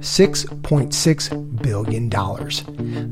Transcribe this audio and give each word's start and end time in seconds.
$6.6 0.00 1.62
billion. 1.62 2.08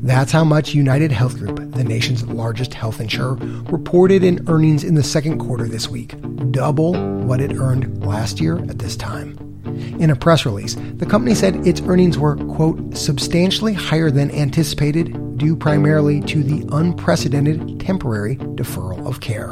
That's 0.01 0.31
how 0.31 0.43
much 0.43 0.73
United 0.73 1.11
Health 1.11 1.37
Group, 1.37 1.57
the 1.73 1.83
nation's 1.83 2.25
largest 2.25 2.73
health 2.73 2.99
insurer, 2.99 3.35
reported 3.69 4.23
in 4.23 4.43
earnings 4.47 4.83
in 4.83 4.95
the 4.95 5.03
second 5.03 5.39
quarter 5.39 5.67
this 5.67 5.89
week, 5.89 6.15
double 6.51 6.93
what 7.25 7.41
it 7.41 7.53
earned 7.53 8.05
last 8.05 8.39
year 8.39 8.57
at 8.69 8.79
this 8.79 8.95
time. 8.95 9.37
In 9.99 10.09
a 10.09 10.15
press 10.15 10.45
release, 10.45 10.75
the 10.95 11.05
company 11.05 11.35
said 11.35 11.67
its 11.67 11.81
earnings 11.81 12.17
were, 12.17 12.35
quote, 12.35 12.95
substantially 12.97 13.73
higher 13.73 14.09
than 14.09 14.31
anticipated, 14.31 15.37
due 15.37 15.55
primarily 15.55 16.21
to 16.21 16.41
the 16.41 16.67
unprecedented 16.75 17.79
temporary 17.79 18.37
deferral 18.37 19.05
of 19.07 19.19
care. 19.19 19.51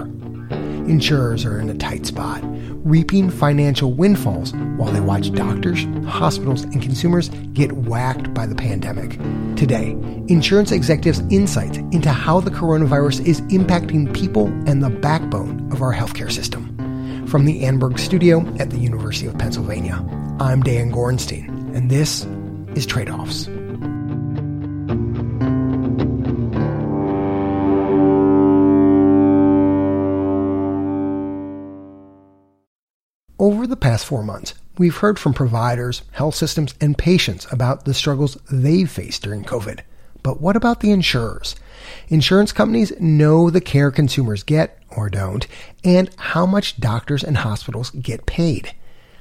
Insurers 0.88 1.46
are 1.46 1.60
in 1.60 1.70
a 1.70 1.76
tight 1.76 2.06
spot, 2.06 2.44
reaping 2.86 3.32
financial 3.32 3.92
windfalls 3.92 4.54
while 4.78 4.94
they 4.94 5.02
watch 5.02 5.32
doctors, 5.34 5.84
hospitals, 6.06 6.64
and 6.64 6.82
consumers 6.82 7.30
get 7.54 7.72
whacked 7.72 8.32
by 8.34 8.46
the 8.46 8.56
pandemic. 8.56 9.18
Today, 9.58 9.92
insurance 10.28 10.72
executives' 10.72 11.24
insights 11.32 11.78
into 11.78 12.12
how 12.12 12.40
the 12.40 12.52
coronavirus 12.52 13.26
is 13.26 13.42
impacting 13.42 14.14
people 14.16 14.48
and 14.70 14.84
the 14.84 14.92
backbone 14.92 15.70
of 15.74 15.82
our 15.82 15.94
healthcare 15.94 16.32
system. 16.32 16.72
From 17.28 17.46
the 17.46 17.66
Annenberg 17.66 17.98
Studio 17.98 18.46
at 18.60 18.70
the 18.70 18.78
University 18.78 19.26
of 19.26 19.38
Pennsylvania, 19.38 20.06
I'm 20.40 20.62
Dan 20.62 20.92
Gorenstein, 20.92 21.76
and 21.76 21.90
this 21.90 22.24
is 22.76 22.86
Trade 22.86 23.10
Offs. 23.10 23.50
Over 33.46 33.68
the 33.68 33.78
past 33.78 34.08
four 34.08 34.24
months, 34.24 34.56
we've 34.80 34.98
heard 34.98 35.20
from 35.20 35.36
providers, 35.36 36.02
health 36.14 36.34
systems, 36.34 36.74
and 36.82 36.98
patients 36.98 37.46
about 37.52 37.86
the 37.86 37.94
struggles 37.94 38.40
they've 38.52 38.90
faced 38.90 39.22
during 39.22 39.44
COVID. 39.44 39.82
But 40.24 40.42
what 40.42 40.56
about 40.56 40.80
the 40.80 40.90
insurers? 40.90 41.56
Insurance 42.08 42.52
companies 42.52 42.92
know 43.00 43.52
the 43.52 43.62
care 43.62 43.92
consumers 43.92 44.42
get 44.42 44.80
or 44.90 45.12
don't, 45.12 45.46
and 45.84 46.10
how 46.18 46.48
much 46.48 46.80
doctors 46.80 47.24
and 47.24 47.38
hospitals 47.38 47.92
get 47.92 48.26
paid. 48.26 48.74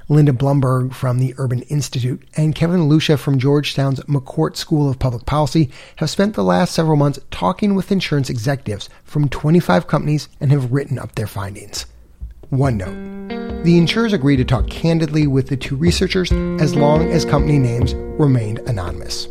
Linda 0.08 0.32
Blumberg 0.32 0.94
from 0.94 1.18
the 1.18 1.34
Urban 1.36 1.60
Institute 1.64 2.26
and 2.34 2.54
Kevin 2.54 2.88
Lucia 2.88 3.18
from 3.18 3.38
Georgetown's 3.38 4.00
McCourt 4.04 4.56
School 4.56 4.88
of 4.88 4.98
Public 4.98 5.26
Policy 5.26 5.70
have 5.96 6.08
spent 6.08 6.34
the 6.34 6.42
last 6.42 6.72
several 6.72 6.96
months 6.96 7.18
talking 7.30 7.74
with 7.74 7.92
insurance 7.92 8.30
executives 8.30 8.88
from 9.04 9.28
25 9.28 9.86
companies 9.86 10.30
and 10.40 10.50
have 10.50 10.72
written 10.72 10.98
up 10.98 11.14
their 11.14 11.26
findings. 11.26 11.84
One 12.48 12.78
note. 12.78 13.43
The 13.64 13.78
insurers 13.78 14.12
agreed 14.12 14.36
to 14.36 14.44
talk 14.44 14.68
candidly 14.68 15.26
with 15.26 15.48
the 15.48 15.56
two 15.56 15.74
researchers 15.74 16.30
as 16.60 16.76
long 16.76 17.10
as 17.10 17.24
company 17.24 17.58
names 17.58 17.94
remained 17.94 18.58
anonymous. 18.66 19.26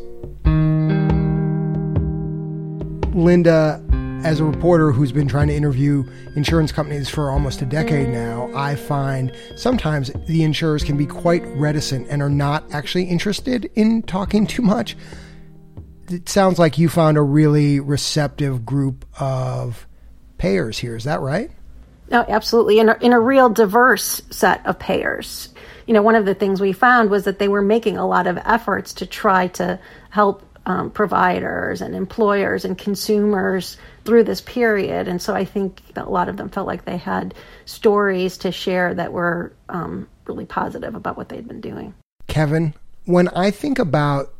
Linda, 3.13 3.79
as 4.25 4.39
a 4.39 4.43
reporter 4.43 4.91
who's 4.91 5.11
been 5.11 5.27
trying 5.27 5.49
to 5.49 5.53
interview 5.53 6.03
insurance 6.35 6.71
companies 6.71 7.09
for 7.09 7.29
almost 7.29 7.61
a 7.61 7.65
decade 7.67 8.09
now, 8.09 8.49
I 8.55 8.75
find 8.75 9.31
sometimes 9.55 10.09
the 10.25 10.41
insurers 10.41 10.83
can 10.83 10.97
be 10.97 11.05
quite 11.05 11.45
reticent 11.55 12.07
and 12.09 12.23
are 12.23 12.27
not 12.27 12.63
actually 12.71 13.03
interested 13.03 13.69
in 13.75 14.01
talking 14.01 14.47
too 14.47 14.63
much. 14.63 14.97
It 16.09 16.27
sounds 16.27 16.57
like 16.57 16.79
you 16.79 16.89
found 16.89 17.17
a 17.17 17.21
really 17.21 17.79
receptive 17.79 18.65
group 18.65 19.05
of 19.19 19.85
payers 20.39 20.79
here. 20.79 20.95
Is 20.95 21.03
that 21.03 21.21
right? 21.21 21.51
No, 22.13 22.23
absolutely. 22.29 22.79
In 22.79 22.89
a, 22.89 22.97
in 23.01 23.11
a 23.11 23.19
real 23.19 23.49
diverse 23.49 24.21
set 24.29 24.63
of 24.67 24.77
payers. 24.77 25.49
You 25.87 25.95
know, 25.95 26.03
one 26.03 26.15
of 26.15 26.25
the 26.25 26.35
things 26.35 26.61
we 26.61 26.71
found 26.71 27.09
was 27.09 27.25
that 27.25 27.39
they 27.39 27.47
were 27.47 27.63
making 27.63 27.97
a 27.97 28.07
lot 28.07 28.27
of 28.27 28.37
efforts 28.45 28.93
to 28.93 29.07
try 29.07 29.47
to 29.47 29.79
help 30.11 30.45
um, 30.67 30.91
providers 30.91 31.81
and 31.81 31.95
employers 31.95 32.63
and 32.63 32.77
consumers 32.77 33.77
through 34.05 34.23
this 34.23 34.41
period. 34.41 35.07
And 35.07 35.21
so 35.21 35.33
I 35.33 35.43
think 35.43 35.81
a 35.95 36.09
lot 36.09 36.29
of 36.29 36.37
them 36.37 36.49
felt 36.49 36.67
like 36.67 36.85
they 36.85 36.97
had 36.97 37.33
stories 37.65 38.37
to 38.37 38.51
share 38.51 38.93
that 38.93 39.11
were 39.11 39.51
um, 39.69 40.07
really 40.25 40.45
positive 40.45 40.95
about 40.95 41.17
what 41.17 41.29
they'd 41.29 41.47
been 41.47 41.61
doing. 41.61 41.95
Kevin, 42.27 42.75
when 43.05 43.27
I 43.29 43.51
think 43.51 43.79
about 43.79 44.33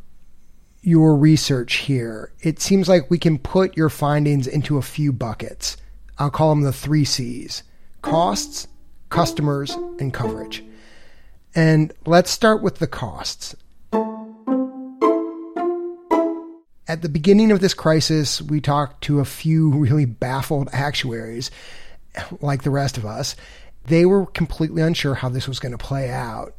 your 0.82 1.16
research 1.16 1.76
here, 1.76 2.32
it 2.42 2.62
seems 2.62 2.88
like 2.88 3.10
we 3.10 3.18
can 3.18 3.40
put 3.40 3.76
your 3.76 3.90
findings 3.90 4.48
into 4.48 4.78
a 4.78 4.82
few 4.82 5.12
buckets. 5.12 5.76
I'll 6.20 6.30
call 6.30 6.50
them 6.50 6.62
the 6.62 6.74
three 6.74 7.06
C's 7.06 7.64
costs, 8.02 8.68
customers, 9.10 9.72
and 10.00 10.14
coverage. 10.14 10.64
And 11.56 11.94
let's 12.06 12.32
start 12.32 12.62
with 12.62 12.80
the 12.80 12.88
costs. 12.88 13.56
At 16.88 17.02
the 17.02 17.10
beginning 17.10 17.52
of 17.52 17.60
this 17.60 17.74
crisis, 17.74 18.42
we 18.42 18.60
talked 18.60 19.04
to 19.06 19.20
a 19.20 19.26
few 19.26 19.70
really 19.74 20.06
baffled 20.06 20.70
actuaries, 20.72 21.50
like 22.42 22.64
the 22.64 22.70
rest 22.70 22.98
of 22.98 23.06
us. 23.06 23.36
They 23.86 24.06
were 24.06 24.26
completely 24.28 24.82
unsure 24.82 25.16
how 25.16 25.30
this 25.30 25.48
was 25.48 25.60
going 25.60 25.72
to 25.72 25.78
play 25.78 26.10
out. 26.10 26.56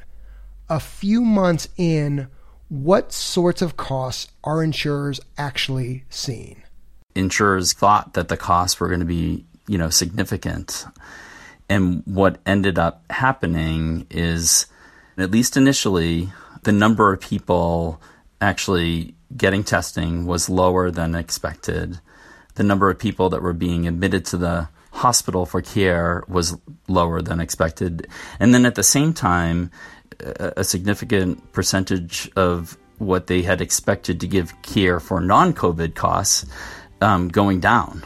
A 0.69 0.81
few 0.81 1.20
months 1.20 1.69
in, 1.76 2.28
what 2.69 3.12
sorts 3.12 3.62
of 3.62 3.76
costs 3.76 4.32
are 4.43 4.62
insurers 4.62 5.20
actually 5.38 6.04
seeing? 6.09 6.63
Insurers 7.14 7.72
thought 7.72 8.14
that 8.14 8.28
the 8.28 8.36
costs 8.36 8.80
were 8.80 8.88
going 8.88 9.00
to 9.00 9.06
be, 9.06 9.44
you 9.66 9.78
know, 9.78 9.91
significant. 9.91 10.86
And 11.69 12.02
what 12.06 12.38
ended 12.44 12.78
up 12.78 13.04
happening 13.10 14.06
is, 14.10 14.66
at 15.16 15.30
least 15.30 15.56
initially, 15.56 16.32
the 16.62 16.72
number 16.72 17.12
of 17.12 17.20
people 17.20 18.00
actually 18.41 19.14
getting 19.36 19.64
testing 19.64 20.26
was 20.26 20.48
lower 20.48 20.91
than 20.91 21.14
expected. 21.14 22.00
The 22.56 22.62
number 22.62 22.91
of 22.91 22.98
people 22.98 23.31
that 23.31 23.42
were 23.42 23.52
being 23.52 23.86
admitted 23.86 24.25
to 24.26 24.36
the 24.36 24.69
hospital 24.92 25.44
for 25.44 25.60
care 25.60 26.22
was 26.28 26.56
lower 26.86 27.20
than 27.20 27.41
expected. 27.41 28.06
And 28.38 28.54
then 28.54 28.64
at 28.64 28.76
the 28.76 28.82
same 28.82 29.12
time, 29.12 29.70
a 30.20 30.62
significant 30.62 31.52
percentage 31.52 32.31
of 32.36 32.78
what 32.98 33.26
they 33.26 33.42
had 33.42 33.60
expected 33.60 34.20
to 34.20 34.28
give 34.28 34.60
care 34.62 35.00
for 35.00 35.20
non 35.20 35.52
COVID 35.52 35.94
costs 35.94 36.46
um, 37.00 37.28
going 37.28 37.60
down. 37.60 38.05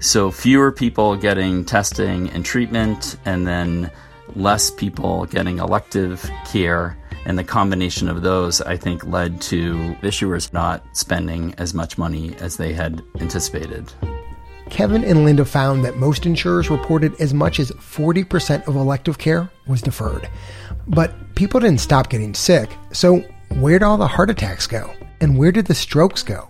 So 0.00 0.30
fewer 0.30 0.72
people 0.72 1.16
getting 1.16 1.64
testing 1.64 2.30
and 2.30 2.44
treatment, 2.44 3.16
and 3.24 3.46
then 3.46 3.90
less 4.34 4.70
people 4.70 5.26
getting 5.26 5.58
elective 5.58 6.28
care 6.46 6.96
and 7.24 7.38
the 7.38 7.44
combination 7.44 8.08
of 8.08 8.22
those, 8.22 8.60
I 8.60 8.76
think, 8.76 9.04
led 9.06 9.40
to 9.42 9.96
issuers 10.02 10.52
not 10.52 10.84
spending 10.96 11.54
as 11.58 11.72
much 11.72 11.98
money 11.98 12.34
as 12.40 12.56
they 12.56 12.72
had 12.72 13.02
anticipated. 13.20 13.92
Kevin 14.70 15.04
and 15.04 15.24
Linda 15.24 15.44
found 15.44 15.84
that 15.84 15.98
most 15.98 16.24
insurers 16.24 16.70
reported 16.70 17.14
as 17.20 17.34
much 17.34 17.60
as 17.60 17.70
40% 17.72 18.66
of 18.66 18.74
elective 18.74 19.18
care 19.18 19.50
was 19.66 19.82
deferred. 19.82 20.28
But 20.88 21.12
people 21.34 21.60
didn't 21.60 21.80
stop 21.80 22.08
getting 22.08 22.34
sick, 22.34 22.70
so 22.90 23.18
where'd 23.50 23.82
all 23.82 23.98
the 23.98 24.06
heart 24.06 24.30
attacks 24.30 24.66
go? 24.66 24.90
And 25.20 25.36
where 25.38 25.52
did 25.52 25.66
the 25.66 25.74
strokes 25.74 26.22
go? 26.22 26.48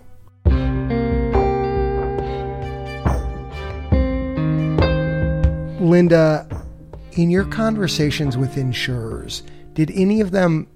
Linda, 5.83 6.47
in 7.11 7.29
your 7.29 7.43
conversations 7.43 8.37
with 8.37 8.57
insurers, 8.57 9.43
did 9.73 9.91
any 9.91 10.21
of 10.21 10.31
them 10.31 10.67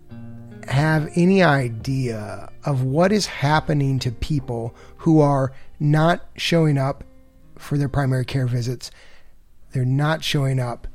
have 0.67 1.09
any 1.15 1.41
idea 1.41 2.49
of 2.65 2.83
what 2.83 3.13
is 3.13 3.25
happening 3.25 3.99
to 3.99 4.11
people 4.11 4.75
who 4.97 5.21
are 5.21 5.53
not 5.79 6.25
showing 6.35 6.77
up 6.77 7.05
for 7.55 7.77
their 7.77 7.87
primary 7.87 8.25
care 8.25 8.47
visits? 8.47 8.91
They're 9.71 9.85
not 9.85 10.25
showing 10.25 10.59
up 10.59 10.87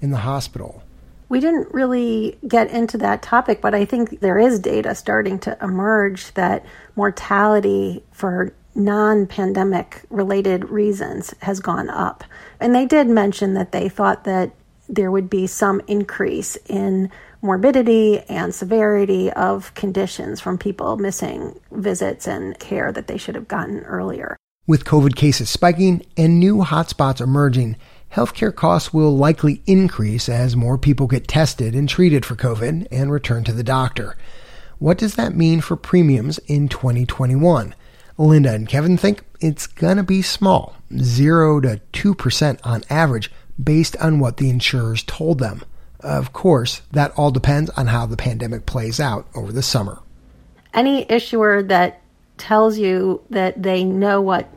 in 0.00 0.12
the 0.12 0.18
hospital. 0.18 0.84
We 1.28 1.40
didn't 1.40 1.74
really 1.74 2.38
get 2.46 2.70
into 2.70 2.96
that 2.98 3.22
topic, 3.22 3.60
but 3.60 3.74
I 3.74 3.84
think 3.84 4.20
there 4.20 4.38
is 4.38 4.60
data 4.60 4.94
starting 4.94 5.40
to 5.40 5.58
emerge 5.60 6.32
that 6.34 6.64
mortality 6.94 8.04
for 8.12 8.54
non 8.76 9.26
pandemic 9.26 10.04
related 10.10 10.70
reasons 10.70 11.34
has 11.40 11.58
gone 11.58 11.90
up. 11.90 12.22
And 12.60 12.74
they 12.74 12.86
did 12.86 13.08
mention 13.08 13.54
that 13.54 13.72
they 13.72 13.88
thought 13.88 14.24
that 14.24 14.52
there 14.88 15.10
would 15.10 15.28
be 15.28 15.46
some 15.46 15.80
increase 15.86 16.56
in 16.66 17.10
morbidity 17.42 18.20
and 18.28 18.54
severity 18.54 19.30
of 19.32 19.72
conditions 19.74 20.40
from 20.40 20.58
people 20.58 20.96
missing 20.96 21.58
visits 21.70 22.26
and 22.26 22.58
care 22.58 22.90
that 22.90 23.06
they 23.06 23.18
should 23.18 23.34
have 23.34 23.48
gotten 23.48 23.80
earlier. 23.80 24.36
With 24.66 24.84
COVID 24.84 25.14
cases 25.14 25.48
spiking 25.48 26.04
and 26.16 26.40
new 26.40 26.58
hotspots 26.58 27.20
emerging, 27.20 27.76
healthcare 28.12 28.54
costs 28.54 28.92
will 28.92 29.16
likely 29.16 29.62
increase 29.66 30.28
as 30.28 30.56
more 30.56 30.78
people 30.78 31.06
get 31.06 31.28
tested 31.28 31.74
and 31.74 31.88
treated 31.88 32.26
for 32.26 32.34
COVID 32.34 32.86
and 32.90 33.12
return 33.12 33.44
to 33.44 33.52
the 33.52 33.62
doctor. 33.62 34.16
What 34.78 34.98
does 34.98 35.14
that 35.14 35.34
mean 35.34 35.60
for 35.60 35.76
premiums 35.76 36.38
in 36.46 36.68
2021? 36.68 37.74
Linda 38.18 38.52
and 38.52 38.68
Kevin 38.68 38.96
think 38.96 39.22
it's 39.40 39.66
going 39.66 39.96
to 39.96 40.02
be 40.02 40.22
small, 40.22 40.74
0 40.96 41.60
to 41.60 41.80
2% 41.92 42.60
on 42.64 42.82
average, 42.90 43.30
based 43.62 43.96
on 43.98 44.18
what 44.18 44.36
the 44.36 44.50
insurers 44.50 45.04
told 45.04 45.38
them. 45.38 45.62
Of 46.00 46.32
course, 46.32 46.82
that 46.92 47.12
all 47.16 47.30
depends 47.30 47.70
on 47.70 47.86
how 47.86 48.06
the 48.06 48.16
pandemic 48.16 48.66
plays 48.66 49.00
out 49.00 49.26
over 49.34 49.52
the 49.52 49.62
summer. 49.62 50.00
Any 50.74 51.10
issuer 51.10 51.62
that 51.64 52.00
tells 52.36 52.78
you 52.78 53.22
that 53.30 53.62
they 53.62 53.84
know 53.84 54.20
what 54.20 54.48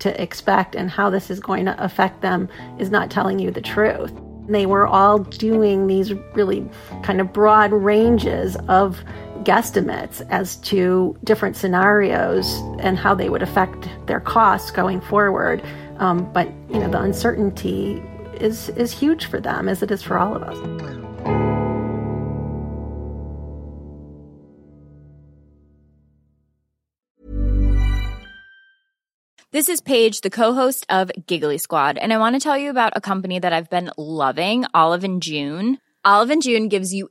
to 0.00 0.20
expect 0.20 0.74
and 0.74 0.90
how 0.90 1.10
this 1.10 1.30
is 1.30 1.40
going 1.40 1.66
to 1.66 1.82
affect 1.84 2.22
them 2.22 2.48
is 2.78 2.90
not 2.90 3.10
telling 3.10 3.38
you 3.38 3.50
the 3.50 3.60
truth. 3.60 4.12
They 4.48 4.66
were 4.66 4.86
all 4.86 5.18
doing 5.18 5.86
these 5.86 6.12
really 6.34 6.68
kind 7.02 7.20
of 7.20 7.32
broad 7.32 7.72
ranges 7.72 8.56
of 8.68 9.02
guesstimates 9.44 10.26
as 10.30 10.56
to 10.56 11.16
different 11.24 11.56
scenarios 11.56 12.46
and 12.78 12.98
how 12.98 13.14
they 13.14 13.28
would 13.28 13.42
affect 13.42 13.88
their 14.06 14.20
costs 14.20 14.70
going 14.70 15.00
forward. 15.00 15.62
Um, 15.98 16.30
but 16.32 16.48
you 16.68 16.78
know, 16.78 16.90
the 16.90 17.00
uncertainty 17.00 18.02
is 18.40 18.70
is 18.70 18.92
huge 18.92 19.26
for 19.26 19.40
them, 19.40 19.68
as 19.68 19.82
it 19.82 19.90
is 19.90 20.02
for 20.02 20.18
all 20.18 20.34
of 20.34 20.42
us. 20.42 20.56
This 29.52 29.68
is 29.68 29.80
Paige, 29.80 30.20
the 30.20 30.30
co-host 30.30 30.86
of 30.88 31.10
Giggly 31.26 31.58
Squad, 31.58 31.98
and 31.98 32.12
I 32.12 32.18
want 32.18 32.36
to 32.36 32.40
tell 32.40 32.56
you 32.56 32.70
about 32.70 32.92
a 32.94 33.00
company 33.00 33.40
that 33.40 33.52
I've 33.52 33.68
been 33.68 33.90
loving, 33.98 34.64
Olive 34.72 35.02
and 35.02 35.20
June. 35.20 35.78
Olive 36.04 36.30
and 36.30 36.40
June 36.40 36.68
gives 36.68 36.94
you 36.94 37.10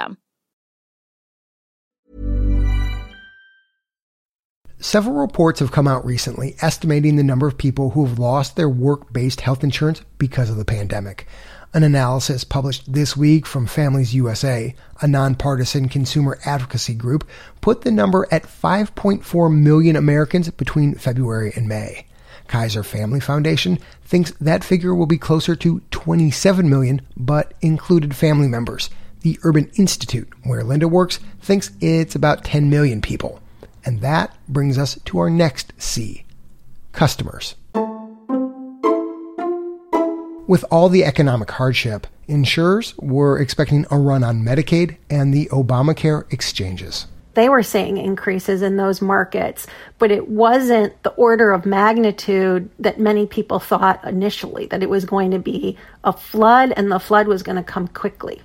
Several 4.81 5.15
reports 5.15 5.59
have 5.59 5.71
come 5.71 5.87
out 5.87 6.03
recently 6.03 6.55
estimating 6.59 7.15
the 7.15 7.23
number 7.23 7.47
of 7.47 7.55
people 7.55 7.91
who 7.91 8.03
have 8.05 8.17
lost 8.17 8.55
their 8.55 8.67
work 8.67 9.13
based 9.13 9.41
health 9.41 9.63
insurance 9.63 10.01
because 10.17 10.49
of 10.49 10.57
the 10.57 10.65
pandemic. 10.65 11.27
An 11.73 11.83
analysis 11.83 12.43
published 12.43 12.91
this 12.91 13.15
week 13.15 13.45
from 13.45 13.67
Families 13.67 14.15
USA, 14.15 14.73
a 14.99 15.07
nonpartisan 15.07 15.87
consumer 15.87 16.39
advocacy 16.45 16.95
group, 16.95 17.29
put 17.61 17.81
the 17.81 17.91
number 17.91 18.27
at 18.31 18.43
5.4 18.43 19.55
million 19.55 19.95
Americans 19.95 20.49
between 20.49 20.95
February 20.95 21.53
and 21.55 21.69
May. 21.69 22.07
Kaiser 22.47 22.83
Family 22.83 23.19
Foundation 23.19 23.77
thinks 24.03 24.31
that 24.41 24.63
figure 24.63 24.95
will 24.95 25.05
be 25.05 25.19
closer 25.19 25.55
to 25.55 25.81
27 25.91 26.67
million, 26.67 27.01
but 27.15 27.53
included 27.61 28.15
family 28.15 28.47
members. 28.47 28.89
The 29.21 29.39
Urban 29.43 29.69
Institute, 29.75 30.27
where 30.43 30.63
Linda 30.63 30.87
works, 30.87 31.19
thinks 31.41 31.71
it's 31.79 32.15
about 32.15 32.43
10 32.43 32.69
million 32.69 33.01
people. 33.01 33.39
And 33.85 34.01
that 34.01 34.35
brings 34.47 34.77
us 34.77 34.99
to 35.05 35.19
our 35.19 35.29
next 35.29 35.73
C 35.77 36.25
customers. 36.91 37.55
With 40.47 40.65
all 40.69 40.89
the 40.89 41.05
economic 41.05 41.49
hardship, 41.51 42.07
insurers 42.27 42.93
were 42.97 43.39
expecting 43.39 43.85
a 43.89 43.97
run 43.97 44.23
on 44.23 44.43
Medicaid 44.43 44.97
and 45.09 45.33
the 45.33 45.45
Obamacare 45.47 46.31
exchanges. 46.33 47.07
They 47.33 47.47
were 47.47 47.63
seeing 47.63 47.97
increases 47.97 48.61
in 48.61 48.75
those 48.75 49.01
markets, 49.01 49.65
but 49.99 50.11
it 50.11 50.27
wasn't 50.27 51.01
the 51.03 51.11
order 51.11 51.51
of 51.51 51.65
magnitude 51.65 52.69
that 52.79 52.99
many 52.99 53.25
people 53.25 53.59
thought 53.59 54.03
initially, 54.03 54.65
that 54.65 54.83
it 54.83 54.89
was 54.89 55.05
going 55.05 55.31
to 55.31 55.39
be 55.39 55.77
a 56.03 56.11
flood 56.11 56.73
and 56.75 56.91
the 56.91 56.99
flood 56.99 57.27
was 57.27 57.43
going 57.43 57.55
to 57.55 57.63
come 57.63 57.87
quickly. 57.87 58.41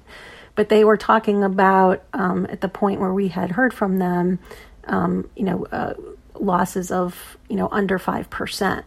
But 0.56 0.68
they 0.68 0.84
were 0.84 0.96
talking 0.96 1.44
about, 1.44 2.02
um, 2.12 2.46
at 2.50 2.60
the 2.60 2.68
point 2.68 3.00
where 3.00 3.12
we 3.12 3.28
had 3.28 3.52
heard 3.52 3.72
from 3.72 3.98
them, 3.98 4.40
um, 4.84 5.28
you 5.36 5.44
know, 5.44 5.66
uh, 5.66 5.94
losses 6.34 6.90
of, 6.90 7.36
you 7.48 7.56
know, 7.56 7.68
under 7.70 7.98
5%. 7.98 8.82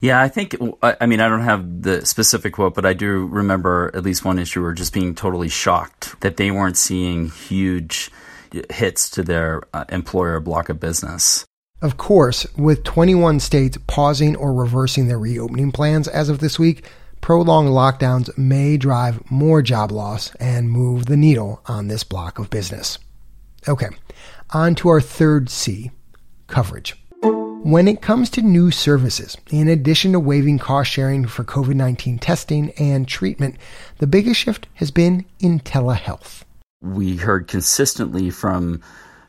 Yeah, 0.00 0.20
I 0.20 0.28
think, 0.28 0.56
I 0.82 1.04
mean, 1.04 1.20
I 1.20 1.28
don't 1.28 1.42
have 1.42 1.82
the 1.82 2.06
specific 2.06 2.54
quote, 2.54 2.74
but 2.74 2.86
I 2.86 2.94
do 2.94 3.26
remember 3.26 3.90
at 3.92 4.02
least 4.02 4.24
one 4.24 4.38
issuer 4.38 4.72
just 4.72 4.94
being 4.94 5.14
totally 5.14 5.50
shocked 5.50 6.18
that 6.20 6.38
they 6.38 6.50
weren't 6.50 6.78
seeing 6.78 7.28
huge 7.28 8.10
hits 8.70 9.10
to 9.10 9.22
their 9.22 9.62
uh, 9.74 9.84
employer 9.90 10.40
block 10.40 10.70
of 10.70 10.80
business. 10.80 11.44
Of 11.82 11.96
course, 11.96 12.46
with 12.56 12.82
21 12.84 13.40
states 13.40 13.78
pausing 13.86 14.36
or 14.36 14.52
reversing 14.52 15.08
their 15.08 15.18
reopening 15.18 15.72
plans 15.72 16.08
as 16.08 16.28
of 16.28 16.38
this 16.38 16.58
week, 16.58 16.86
prolonged 17.20 17.70
lockdowns 17.70 18.36
may 18.36 18.76
drive 18.76 19.30
more 19.30 19.62
job 19.62 19.92
loss 19.92 20.34
and 20.36 20.70
move 20.70 21.06
the 21.06 21.16
needle 21.16 21.62
on 21.66 21.88
this 21.88 22.04
block 22.04 22.38
of 22.38 22.50
business. 22.50 22.98
Okay, 23.68 23.88
on 24.50 24.74
to 24.76 24.88
our 24.88 25.00
third 25.00 25.50
C 25.50 25.90
coverage. 26.46 26.96
When 27.62 27.88
it 27.88 28.00
comes 28.00 28.30
to 28.30 28.42
new 28.42 28.70
services, 28.70 29.36
in 29.50 29.68
addition 29.68 30.12
to 30.12 30.20
waiving 30.20 30.58
cost 30.58 30.90
sharing 30.90 31.26
for 31.26 31.44
COVID 31.44 31.74
19 31.74 32.18
testing 32.18 32.70
and 32.78 33.06
treatment, 33.06 33.56
the 33.98 34.06
biggest 34.06 34.40
shift 34.40 34.66
has 34.74 34.90
been 34.90 35.26
in 35.40 35.60
telehealth. 35.60 36.42
We 36.80 37.16
heard 37.16 37.48
consistently 37.48 38.30
from 38.30 38.80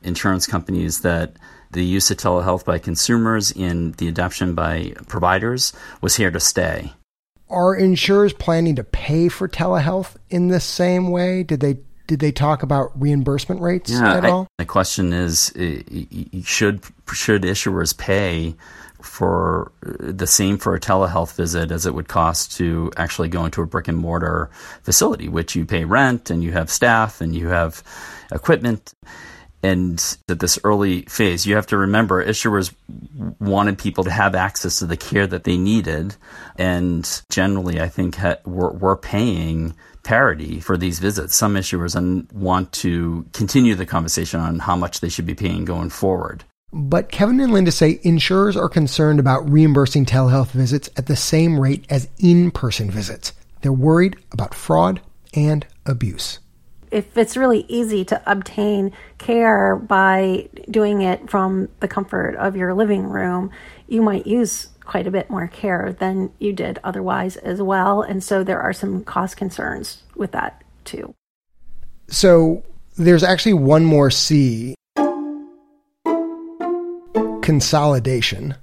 insurance 0.01 0.47
companies 0.47 1.01
that 1.01 1.35
the 1.71 1.83
use 1.83 2.09
of 2.09 2.17
telehealth 2.17 2.63
by 2.63 2.79
consumers 2.79 3.51
and 3.51 3.95
the 3.95 4.07
adoption 4.07 4.55
by 4.55 4.93
providers 5.07 5.73
was 6.01 6.15
here 6.15 6.31
to 6.31 6.39
stay. 6.39 6.93
Are 7.51 7.75
insurers 7.75 8.33
planning 8.33 8.75
to 8.77 8.83
pay 8.83 9.27
for 9.27 9.47
telehealth 9.47 10.15
in 10.29 10.47
the 10.47 10.59
same 10.59 11.09
way? 11.11 11.43
Did 11.43 11.59
they 11.59 11.77
did 12.07 12.19
they 12.19 12.31
talk 12.31 12.63
about 12.63 12.91
reimbursement 12.99 13.61
rates 13.61 13.91
yeah, 13.91 14.17
at 14.17 14.25
all? 14.25 14.47
the 14.57 14.65
question 14.65 15.13
is, 15.13 15.47
should 16.43 16.81
should 17.13 17.43
issuers 17.43 17.97
pay 17.97 18.55
for 19.01 19.71
uh, 19.85 19.91
the 19.99 20.27
same 20.27 20.57
for 20.57 20.75
a 20.75 20.79
telehealth 20.79 21.35
visit 21.35 21.71
as 21.71 21.85
it 21.85 21.93
would 21.93 22.07
cost 22.07 22.51
to 22.57 22.91
actually 22.97 23.27
go 23.27 23.45
into 23.45 23.61
a 23.61 23.65
brick 23.65 23.87
and 23.87 23.97
mortar 23.97 24.49
facility, 24.83 25.27
which 25.27 25.55
you 25.55 25.65
pay 25.65 25.85
rent 25.85 26.29
and 26.29 26.43
you 26.43 26.51
have 26.51 26.69
staff 26.69 27.21
and 27.21 27.35
you 27.35 27.47
have 27.47 27.83
equipment. 28.31 28.93
And 29.63 30.17
at 30.27 30.39
this 30.39 30.57
early 30.63 31.03
phase, 31.03 31.45
you 31.45 31.55
have 31.55 31.67
to 31.67 31.77
remember 31.77 32.25
issuers 32.25 32.73
wanted 33.39 33.77
people 33.77 34.03
to 34.05 34.11
have 34.11 34.33
access 34.33 34.79
to 34.79 34.85
the 34.85 34.97
care 34.97 35.27
that 35.27 35.43
they 35.43 35.57
needed. 35.57 36.15
And 36.57 37.07
generally, 37.29 37.79
I 37.79 37.87
think 37.87 38.15
ha- 38.15 38.37
we're, 38.45 38.71
we're 38.71 38.97
paying 38.97 39.75
parity 40.03 40.59
for 40.59 40.77
these 40.77 40.99
visits. 40.99 41.35
Some 41.35 41.55
issuers 41.55 42.31
want 42.33 42.71
to 42.73 43.25
continue 43.33 43.75
the 43.75 43.85
conversation 43.85 44.39
on 44.39 44.59
how 44.59 44.75
much 44.75 44.99
they 44.99 45.09
should 45.09 45.27
be 45.27 45.35
paying 45.35 45.65
going 45.65 45.89
forward. 45.89 46.43
But 46.73 47.11
Kevin 47.11 47.39
and 47.41 47.51
Linda 47.51 47.71
say 47.71 47.99
insurers 48.01 48.55
are 48.55 48.69
concerned 48.69 49.19
about 49.19 49.49
reimbursing 49.49 50.05
telehealth 50.05 50.51
visits 50.51 50.89
at 50.95 51.05
the 51.05 51.17
same 51.17 51.59
rate 51.59 51.85
as 51.89 52.07
in 52.17 52.49
person 52.49 52.89
visits. 52.89 53.33
They're 53.61 53.73
worried 53.73 54.15
about 54.31 54.55
fraud 54.55 55.01
and 55.33 55.67
abuse. 55.85 56.39
If 56.91 57.17
it's 57.17 57.37
really 57.37 57.65
easy 57.69 58.03
to 58.05 58.21
obtain 58.29 58.91
care 59.17 59.77
by 59.77 60.49
doing 60.69 61.01
it 61.01 61.29
from 61.29 61.69
the 61.79 61.87
comfort 61.87 62.35
of 62.35 62.57
your 62.57 62.73
living 62.73 63.05
room, 63.05 63.51
you 63.87 64.01
might 64.01 64.27
use 64.27 64.67
quite 64.83 65.07
a 65.07 65.11
bit 65.11 65.29
more 65.29 65.47
care 65.47 65.95
than 65.99 66.31
you 66.39 66.51
did 66.51 66.79
otherwise 66.83 67.37
as 67.37 67.61
well. 67.61 68.01
And 68.01 68.21
so 68.21 68.43
there 68.43 68.59
are 68.59 68.73
some 68.73 69.05
cost 69.05 69.37
concerns 69.37 70.03
with 70.15 70.33
that 70.33 70.63
too. 70.83 71.13
So 72.09 72.63
there's 72.97 73.23
actually 73.23 73.53
one 73.53 73.85
more 73.85 74.11
C 74.11 74.75
consolidation. 77.41 78.55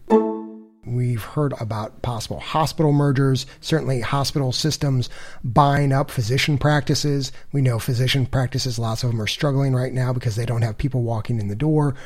We've 1.18 1.25
heard 1.25 1.52
about 1.60 2.00
possible 2.00 2.38
hospital 2.38 2.92
mergers, 2.92 3.44
certainly 3.60 4.02
hospital 4.02 4.52
systems 4.52 5.10
buying 5.42 5.92
up 5.92 6.12
physician 6.12 6.58
practices. 6.58 7.32
We 7.50 7.60
know 7.60 7.80
physician 7.80 8.25
practices, 8.25 8.78
lots 8.78 9.02
of 9.02 9.10
them 9.10 9.20
are 9.20 9.26
struggling 9.26 9.75
right 9.75 9.92
now 9.92 10.12
because 10.12 10.37
they 10.37 10.46
don't 10.46 10.62
have 10.62 10.78
people 10.78 11.02
walking 11.02 11.40
in 11.40 11.48
the 11.48 11.56
door. 11.56 11.96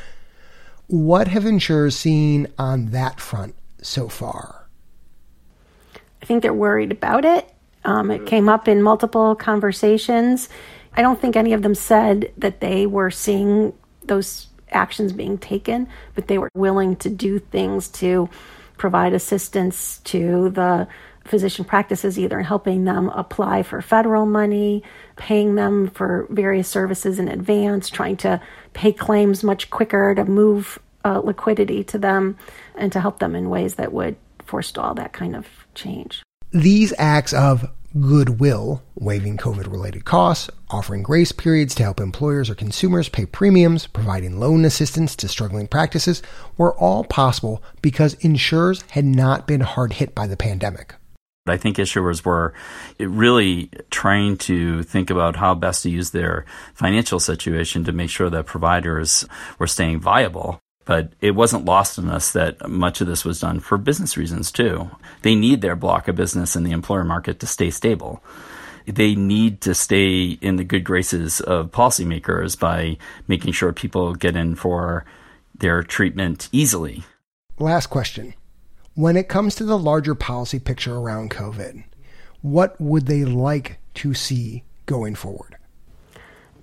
What 0.86 1.28
have 1.28 1.44
insurers 1.44 1.94
seen 1.94 2.46
on 2.56 2.86
that 2.92 3.20
front 3.20 3.54
so 3.82 4.08
far? 4.08 4.66
I 6.22 6.24
think 6.24 6.40
they're 6.40 6.54
worried 6.54 6.90
about 6.90 7.26
it. 7.26 7.52
Um, 7.84 8.10
it 8.10 8.24
came 8.24 8.48
up 8.48 8.66
in 8.66 8.82
multiple 8.82 9.34
conversations. 9.34 10.48
I 10.96 11.02
don't 11.02 11.20
think 11.20 11.36
any 11.36 11.52
of 11.52 11.60
them 11.60 11.74
said 11.74 12.32
that 12.38 12.60
they 12.60 12.86
were 12.86 13.10
seeing 13.10 13.74
those 14.04 14.46
actions 14.70 15.12
being 15.12 15.36
taken, 15.36 15.86
but 16.14 16.28
they 16.28 16.38
were 16.38 16.50
willing 16.54 16.96
to 16.96 17.10
do 17.10 17.38
things 17.38 17.88
to 17.88 18.30
provide 18.82 19.12
assistance 19.12 20.00
to 20.02 20.50
the 20.50 20.88
physician 21.24 21.64
practices 21.64 22.18
either 22.18 22.40
in 22.40 22.44
helping 22.44 22.84
them 22.84 23.10
apply 23.10 23.62
for 23.62 23.80
federal 23.80 24.26
money, 24.26 24.82
paying 25.14 25.54
them 25.54 25.86
for 25.86 26.26
various 26.30 26.66
services 26.66 27.20
in 27.20 27.28
advance, 27.28 27.88
trying 27.88 28.16
to 28.16 28.40
pay 28.72 28.92
claims 28.92 29.44
much 29.44 29.70
quicker 29.70 30.16
to 30.16 30.24
move 30.24 30.80
uh, 31.04 31.20
liquidity 31.20 31.84
to 31.84 31.96
them, 31.96 32.36
and 32.74 32.90
to 32.90 33.00
help 33.00 33.20
them 33.20 33.36
in 33.36 33.48
ways 33.48 33.76
that 33.76 33.92
would 33.92 34.16
forestall 34.44 34.94
that 34.94 35.12
kind 35.12 35.36
of 35.36 35.46
change. 35.76 36.24
These 36.50 36.92
acts 36.98 37.32
of 37.32 37.64
goodwill, 38.00 38.82
waiving 38.94 39.36
COVID 39.36 39.70
related 39.70 40.04
costs, 40.04 40.50
offering 40.70 41.02
grace 41.02 41.32
periods 41.32 41.74
to 41.74 41.82
help 41.82 42.00
employers 42.00 42.48
or 42.48 42.54
consumers 42.54 43.08
pay 43.08 43.26
premiums, 43.26 43.86
providing 43.86 44.38
loan 44.38 44.64
assistance 44.64 45.14
to 45.16 45.28
struggling 45.28 45.66
practices, 45.66 46.22
were 46.56 46.74
all 46.76 47.04
possible 47.04 47.62
because 47.80 48.14
insurers 48.14 48.82
had 48.90 49.04
not 49.04 49.46
been 49.46 49.60
hard 49.60 49.94
hit 49.94 50.14
by 50.14 50.26
the 50.26 50.36
pandemic. 50.36 50.94
I 51.46 51.56
think 51.56 51.76
issuers 51.76 52.24
were 52.24 52.54
really 53.00 53.68
trying 53.90 54.36
to 54.38 54.84
think 54.84 55.10
about 55.10 55.34
how 55.34 55.56
best 55.56 55.82
to 55.82 55.90
use 55.90 56.10
their 56.10 56.44
financial 56.74 57.18
situation 57.18 57.82
to 57.84 57.92
make 57.92 58.10
sure 58.10 58.30
that 58.30 58.46
providers 58.46 59.26
were 59.58 59.66
staying 59.66 60.00
viable. 60.00 60.60
But 60.84 61.12
it 61.20 61.32
wasn't 61.32 61.64
lost 61.64 61.98
on 61.98 62.08
us 62.08 62.32
that 62.32 62.68
much 62.68 63.00
of 63.00 63.06
this 63.06 63.24
was 63.24 63.40
done 63.40 63.60
for 63.60 63.78
business 63.78 64.16
reasons 64.16 64.50
too. 64.50 64.90
They 65.22 65.34
need 65.34 65.60
their 65.60 65.76
block 65.76 66.08
of 66.08 66.16
business 66.16 66.56
in 66.56 66.64
the 66.64 66.72
employer 66.72 67.04
market 67.04 67.38
to 67.40 67.46
stay 67.46 67.70
stable. 67.70 68.22
They 68.86 69.14
need 69.14 69.60
to 69.60 69.74
stay 69.74 70.38
in 70.40 70.56
the 70.56 70.64
good 70.64 70.82
graces 70.82 71.40
of 71.40 71.70
policymakers 71.70 72.58
by 72.58 72.98
making 73.28 73.52
sure 73.52 73.72
people 73.72 74.14
get 74.14 74.34
in 74.34 74.56
for 74.56 75.04
their 75.56 75.84
treatment 75.84 76.48
easily. 76.50 77.04
Last 77.58 77.86
question. 77.86 78.34
When 78.94 79.16
it 79.16 79.28
comes 79.28 79.54
to 79.54 79.64
the 79.64 79.78
larger 79.78 80.14
policy 80.14 80.58
picture 80.58 80.96
around 80.96 81.30
COVID, 81.30 81.84
what 82.42 82.78
would 82.80 83.06
they 83.06 83.24
like 83.24 83.78
to 83.94 84.14
see 84.14 84.64
going 84.86 85.14
forward? 85.14 85.56
I 86.16 86.18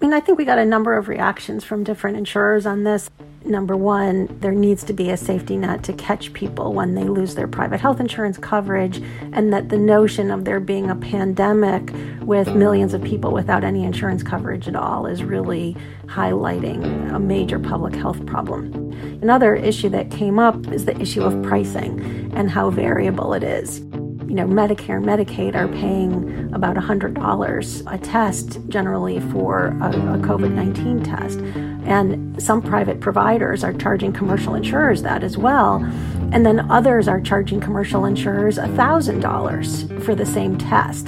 mean, 0.05 0.13
I 0.13 0.19
think 0.19 0.37
we 0.37 0.45
got 0.45 0.59
a 0.59 0.65
number 0.65 0.97
of 0.97 1.07
reactions 1.07 1.63
from 1.63 1.83
different 1.83 2.17
insurers 2.17 2.65
on 2.65 2.83
this. 2.83 3.09
Number 3.45 3.77
one, 3.77 4.27
there 4.41 4.51
needs 4.51 4.83
to 4.83 4.93
be 4.93 5.09
a 5.09 5.17
safety 5.17 5.55
net 5.55 5.83
to 5.83 5.93
catch 5.93 6.33
people 6.33 6.73
when 6.73 6.95
they 6.95 7.05
lose 7.05 7.35
their 7.35 7.47
private 7.47 7.79
health 7.79 7.99
insurance 7.99 8.37
coverage, 8.37 9.01
and 9.31 9.53
that 9.53 9.69
the 9.69 9.77
notion 9.77 10.29
of 10.29 10.45
there 10.45 10.59
being 10.59 10.89
a 10.89 10.95
pandemic 10.95 11.93
with 12.21 12.53
millions 12.53 12.93
of 12.93 13.01
people 13.01 13.31
without 13.31 13.63
any 13.63 13.83
insurance 13.83 14.23
coverage 14.23 14.67
at 14.67 14.75
all 14.75 15.05
is 15.05 15.23
really 15.23 15.75
highlighting 16.05 17.13
a 17.13 17.19
major 17.19 17.59
public 17.59 17.95
health 17.95 18.23
problem. 18.25 18.91
Another 19.21 19.55
issue 19.55 19.89
that 19.89 20.11
came 20.11 20.37
up 20.37 20.67
is 20.67 20.85
the 20.85 20.99
issue 20.99 21.23
of 21.23 21.41
pricing 21.41 22.31
and 22.35 22.51
how 22.51 22.69
variable 22.69 23.33
it 23.33 23.43
is 23.43 23.81
you 24.29 24.35
know, 24.35 24.45
Medicare 24.45 24.97
and 24.97 25.05
Medicaid 25.07 25.55
are 25.55 25.67
paying 25.67 26.53
about 26.53 26.75
$100 26.75 27.93
a 27.93 27.97
test 27.97 28.59
generally 28.67 29.19
for 29.31 29.69
a, 29.81 29.87
a 29.87 30.17
COVID 30.19 30.51
19 30.51 31.03
test. 31.03 31.39
And 31.85 32.41
some 32.41 32.61
private 32.61 32.99
providers 32.99 33.63
are 33.63 33.73
charging 33.73 34.13
commercial 34.13 34.55
insurers 34.55 35.01
that 35.03 35.23
as 35.23 35.37
well. 35.37 35.83
And 36.31 36.45
then 36.45 36.69
others 36.71 37.07
are 37.07 37.19
charging 37.19 37.59
commercial 37.59 38.05
insurers 38.05 38.57
$1,000 38.57 40.03
for 40.03 40.15
the 40.15 40.25
same 40.25 40.57
test. 40.57 41.07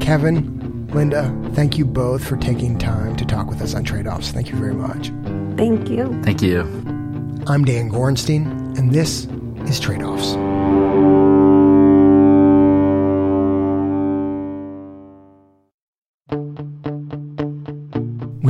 Kevin, 0.00 0.86
Linda, 0.92 1.34
thank 1.54 1.78
you 1.78 1.84
both 1.84 2.24
for 2.24 2.36
taking 2.36 2.78
time 2.78 3.16
to 3.16 3.24
talk 3.24 3.48
with 3.48 3.60
us 3.62 3.74
on 3.74 3.84
trade 3.84 4.06
offs. 4.06 4.30
Thank 4.30 4.50
you 4.50 4.56
very 4.56 4.74
much. 4.74 5.10
Thank 5.56 5.88
you. 5.88 6.20
Thank 6.22 6.42
you. 6.42 6.60
I'm 7.46 7.64
Dan 7.64 7.90
Gorenstein, 7.90 8.78
and 8.78 8.92
this 8.92 9.26
is 9.68 9.80
Trade 9.80 10.02
Offs. 10.02 10.61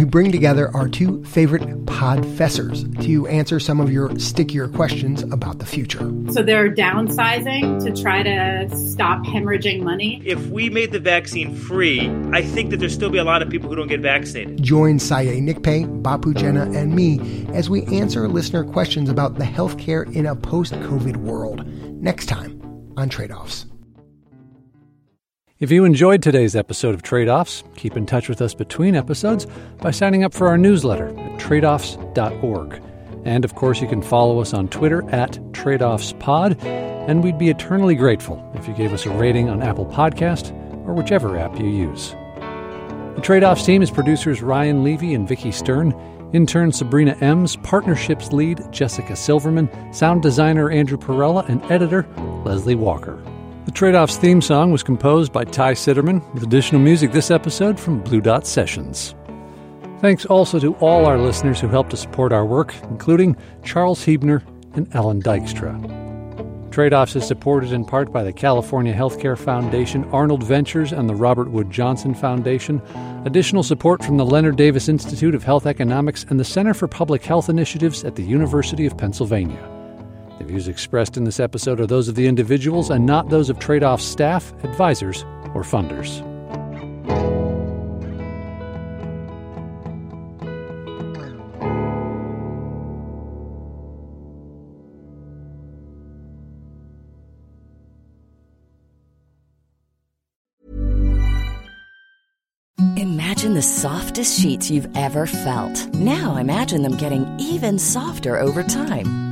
We 0.03 0.09
bring 0.09 0.33
together 0.33 0.69
our 0.75 0.89
two 0.89 1.23
favorite 1.23 1.63
podfessors 1.87 3.01
to 3.05 3.29
answer 3.29 3.61
some 3.61 3.79
of 3.79 3.93
your 3.93 4.19
stickier 4.19 4.67
questions 4.67 5.23
about 5.23 5.61
the 5.61 5.65
future. 5.65 6.13
So 6.33 6.43
they're 6.43 6.75
downsizing 6.75 7.85
to 7.85 8.03
try 8.03 8.25
to 8.25 8.69
stop 8.77 9.25
hemorrhaging 9.25 9.85
money. 9.85 10.21
If 10.25 10.45
we 10.49 10.71
made 10.71 10.91
the 10.91 10.99
vaccine 10.99 11.55
free, 11.55 12.11
I 12.33 12.43
think 12.43 12.71
that 12.71 12.79
there'll 12.79 12.93
still 12.93 13.11
be 13.11 13.19
a 13.19 13.25
lot 13.25 13.43
of 13.43 13.49
people 13.49 13.69
who 13.69 13.77
don't 13.77 13.87
get 13.87 14.01
vaccinated. 14.01 14.61
Join 14.61 14.99
Sayeh 14.99 15.41
Nikpay, 15.41 16.03
Bapu 16.03 16.35
Jena, 16.35 16.63
and 16.77 16.97
me 16.97 17.47
as 17.53 17.71
we 17.71 17.85
answer 17.85 18.27
listener 18.27 18.65
questions 18.65 19.09
about 19.09 19.37
the 19.37 19.45
healthcare 19.45 20.13
in 20.17 20.27
a 20.27 20.35
post 20.35 20.73
COVID 20.73 21.19
world 21.19 21.65
next 22.03 22.27
time 22.27 22.61
on 22.97 23.09
Trade 23.09 23.31
Offs. 23.31 23.67
If 25.63 25.71
you 25.71 25.85
enjoyed 25.85 26.25
today's 26.25 26.57
episode 26.57 26.93
of 26.93 27.05
Trade 27.05 27.29
Offs, 27.29 27.63
keep 27.77 27.97
in 27.97 28.05
touch 28.05 28.29
with 28.29 28.43
us 28.43 28.53
between 28.53 28.97
episodes 28.97 29.47
by 29.81 29.93
signing 29.93 30.25
up 30.25 30.35
for 30.35 30.49
our 30.49 30.59
newsletter 30.59 31.11
at 31.11 31.39
tradeoffs.org. 31.39 32.83
And 33.25 33.45
of 33.45 33.55
course, 33.55 33.81
you 33.81 33.87
can 33.87 34.03
follow 34.03 34.41
us 34.41 34.53
on 34.53 34.67
Twitter 34.67 35.09
at 35.11 35.35
TradeOffsPod, 35.53 36.61
and 36.65 37.23
we'd 37.23 37.39
be 37.39 37.49
eternally 37.49 37.95
grateful 37.95 38.45
if 38.57 38.67
you 38.67 38.75
gave 38.75 38.93
us 38.93 39.07
a 39.07 39.11
rating 39.11 39.49
on 39.49 39.63
Apple 39.63 39.87
Podcast 39.87 40.51
or 40.85 40.95
whichever 40.95 41.39
app 41.39 41.57
you 41.57 41.69
use. 41.69 42.11
The 43.15 43.23
Trade 43.23 43.45
Offs 43.45 43.65
team 43.65 43.83
is 43.83 43.91
producers 43.93 44.43
Ryan 44.43 44.83
Levi 44.83 45.15
and 45.15 45.29
Vicki 45.29 45.53
Stern, 45.53 45.93
intern 46.33 46.73
Sabrina 46.73 47.17
Ems, 47.21 47.55
partnerships 47.63 48.33
lead 48.33 48.61
Jessica 48.73 49.15
Silverman, 49.15 49.71
sound 49.95 50.23
designer 50.23 50.73
Andrew 50.73 50.99
Perella, 50.99 51.49
and 51.49 51.63
editor 51.71 52.05
Leslie 52.45 52.75
Walker. 52.75 53.23
The 53.65 53.71
Trade 53.71 53.95
Offs 53.95 54.17
theme 54.17 54.43
song 54.43 54.73
was 54.73 54.83
composed 54.83 55.33
by 55.33 55.45
Ty 55.45 55.75
Citerman, 55.75 56.21
with 56.35 56.43
additional 56.43 56.81
music 56.81 57.13
this 57.13 57.31
episode 57.31 57.79
from 57.79 58.01
Blue 58.03 58.21
Dot 58.21 58.45
Sessions. 58.45 59.15
Thanks 60.01 60.27
also 60.27 60.59
to 60.59 60.75
all 60.75 61.07
our 61.07 61.17
listeners 61.17 61.61
who 61.61 61.69
helped 61.69 61.91
to 61.91 61.97
support 61.97 62.33
our 62.33 62.45
work, 62.45 62.75
including 62.91 63.37
Charles 63.63 64.05
Hebner 64.05 64.43
and 64.75 64.93
Ellen 64.97 65.23
Dykstra. 65.23 65.81
Trade 66.73 66.93
Offs 66.93 67.15
is 67.15 67.25
supported 67.25 67.71
in 67.71 67.85
part 67.85 68.13
by 68.13 68.25
the 68.25 68.33
California 68.33 68.93
Healthcare 68.93 69.39
Foundation, 69.39 70.07
Arnold 70.07 70.43
Ventures, 70.43 70.91
and 70.91 71.09
the 71.09 71.15
Robert 71.15 71.49
Wood 71.49 71.71
Johnson 71.71 72.15
Foundation. 72.15 72.83
Additional 73.27 73.63
support 73.63 74.03
from 74.03 74.17
the 74.17 74.27
Leonard 74.27 74.57
Davis 74.57 74.89
Institute 74.89 75.37
of 75.37 75.45
Health 75.45 75.67
Economics 75.67 76.27
and 76.31 76.41
the 76.41 76.45
Center 76.45 76.75
for 76.75 76.89
Public 76.89 77.25
Health 77.25 77.49
Initiatives 77.49 78.03
at 78.03 78.17
the 78.17 78.25
University 78.25 78.87
of 78.87 78.99
Pennsylvania. 78.99 79.82
The 80.43 80.49
views 80.49 80.67
expressed 80.67 81.17
in 81.17 81.23
this 81.23 81.39
episode 81.39 81.79
are 81.79 81.87
those 81.87 82.09
of 82.09 82.17
the 82.17 82.27
individuals 82.27 82.91
and 82.91 83.07
not 83.07 83.29
those 83.29 83.49
of 83.49 83.61
trade 83.61 83.85
off 83.85 84.01
staff, 84.01 84.53
advisors, 84.65 85.23
or 85.55 85.63
funders. 85.63 86.21
Imagine 102.99 103.55
the 103.55 103.63
softest 103.63 104.41
sheets 104.41 104.73
you've 104.73 104.89
ever 104.97 105.27
felt. 105.27 105.87
Now 105.95 106.37
imagine 106.37 106.83
them 106.83 106.97
getting 106.97 107.27
even 107.39 107.79
softer 107.79 108.39
over 108.39 108.65
time. 108.65 109.32